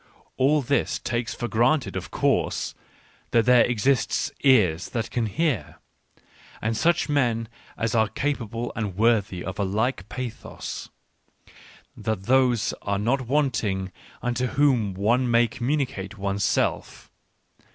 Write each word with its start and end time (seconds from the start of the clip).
All 0.35 0.63
this 0.63 0.97
takes 0.97 1.35
for 1.35 1.47
granted, 1.47 1.95
of 1.95 2.09
course, 2.09 2.73
that 3.29 3.45
there 3.45 3.63
exist 3.63 4.31
ears 4.43 4.89
that 4.89 5.11
can 5.11 5.27
hear, 5.27 5.75
and 6.59 6.75
such 6.75 7.07
men 7.07 7.47
as 7.77 7.93
are 7.93 8.07
cap 8.07 8.41
able 8.41 8.71
and 8.75 8.95
worthy 8.97 9.45
of 9.45 9.59
a 9.59 9.63
like 9.63 10.09
pathos, 10.09 10.89
that 11.95 12.23
those 12.23 12.73
are 12.81 12.97
not 12.97 13.27
wanting 13.27 13.91
unto 14.23 14.47
whom 14.47 14.95
one 14.95 15.29
may 15.29 15.47
communicate. 15.47 16.17
one's 16.17 16.43
self. 16.43 17.11